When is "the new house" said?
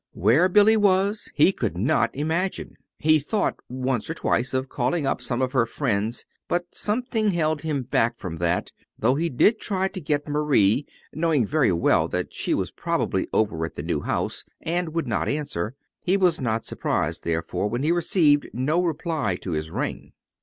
13.75-14.43